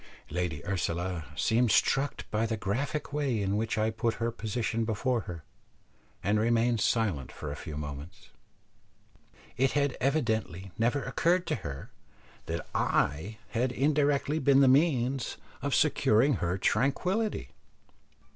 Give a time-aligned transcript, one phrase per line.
[0.31, 5.21] Lady Ursula seemed struck by the graphic way in which I put her position before
[5.29, 5.43] her,
[6.23, 8.31] and remained silent for a few moments.
[9.57, 11.91] It had evidently never occurred to her,
[12.47, 17.49] that I had indirectly been the means of securing her tranquillity.